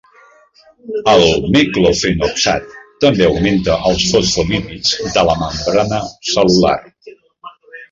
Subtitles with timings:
[1.11, 1.21] El
[1.55, 2.73] meclofenoxat
[3.05, 6.03] també augmenta els fosfolípids de la membrana
[6.35, 6.77] cel·lular.